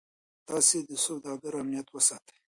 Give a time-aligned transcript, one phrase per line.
[0.47, 2.35] تاسي د سوداګرو امنیت وساتئ.